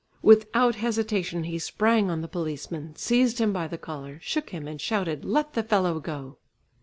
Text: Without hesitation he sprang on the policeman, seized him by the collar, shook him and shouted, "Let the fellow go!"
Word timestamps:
Without 0.23 0.77
hesitation 0.77 1.43
he 1.43 1.59
sprang 1.59 2.09
on 2.09 2.21
the 2.21 2.27
policeman, 2.27 2.95
seized 2.95 3.37
him 3.39 3.53
by 3.53 3.67
the 3.67 3.77
collar, 3.77 4.17
shook 4.19 4.49
him 4.49 4.67
and 4.67 4.81
shouted, 4.81 5.23
"Let 5.23 5.53
the 5.53 5.61
fellow 5.61 5.99
go!" 5.99 6.39